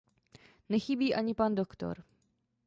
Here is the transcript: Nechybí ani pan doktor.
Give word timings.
Nechybí 0.69 1.13
ani 1.15 1.33
pan 1.33 1.55
doktor. 1.55 2.03